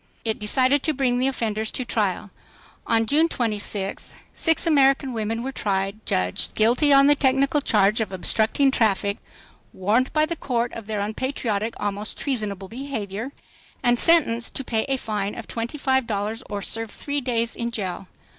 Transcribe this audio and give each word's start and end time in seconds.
It 0.25 0.39
decided 0.39 0.81
to 0.81 0.93
bring 0.95 1.19
the 1.19 1.27
offenders 1.27 1.69
to 1.69 1.85
trial. 1.85 2.31
On 2.87 3.05
June 3.05 3.29
26, 3.29 4.15
six 4.33 4.65
American 4.65 5.13
women 5.13 5.43
were 5.43 5.51
tried, 5.51 6.03
judged 6.07 6.55
guilty 6.55 6.91
on 6.91 7.05
the 7.05 7.13
technical 7.13 7.61
charge 7.61 8.01
of 8.01 8.11
"obstructing 8.11 8.71
the 8.71 8.77
traffic," 8.77 9.19
warned 9.73 10.11
by 10.11 10.25
the 10.25 10.35
court 10.35 10.73
of 10.73 10.87
their 10.87 11.01
"unpatriotic, 11.01 11.75
almost 11.79 12.17
treasonable 12.17 12.67
behavior," 12.67 13.31
and 13.83 13.99
sentenced 13.99 14.55
to 14.55 14.63
pay 14.63 14.85
a 14.85 14.97
fine 14.97 15.35
of 15.35 15.47
twenty 15.47 15.77
five 15.77 16.07
dollars 16.07 16.41
or 16.49 16.63
serve 16.63 16.89
three 16.89 17.21
days 17.21 17.55
in 17.55 17.69
jail. 17.69 18.07